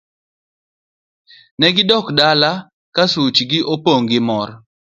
Ne 1.59 1.67
gidok 1.75 2.05
dala 2.17 2.51
ka 2.95 3.03
suchgi 3.13 3.59
opong' 3.73 4.07
gi 4.09 4.19
mor. 4.27 4.49